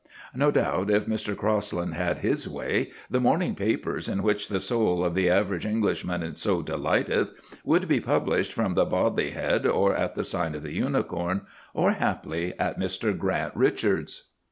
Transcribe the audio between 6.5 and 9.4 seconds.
delighteth, would be published from the Bodley